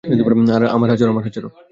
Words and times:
আমার 0.75 0.89
হাত 0.89 0.97
ছাড়ো। 0.99 1.49